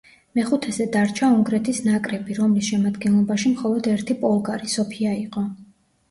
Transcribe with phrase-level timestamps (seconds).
[0.37, 5.45] მეხუთეზე დარჩა უნგრეთის ნაკრები, რომლის შემადგენლობაში მხოლოდ ერთი პოლგარი, სოფია იყო.